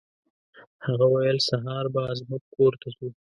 هغه 0.85 1.05
ویل 1.13 1.39
سهار 1.49 1.85
به 1.93 2.03
زموږ 2.19 2.43
کور 2.55 2.73
ته 2.81 2.87
ځو. 2.95 3.07